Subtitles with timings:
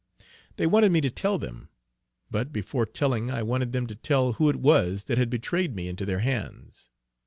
[0.57, 1.69] They wanted me to tell them;
[2.31, 5.87] but before telling I wanted them to tell who it was that had betrayed me
[5.87, 6.89] into their hands.